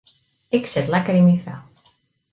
Ik 0.57 0.63
sit 0.71 0.87
lekker 0.93 1.17
yn 1.19 1.27
myn 1.27 1.43
fel. 1.45 1.61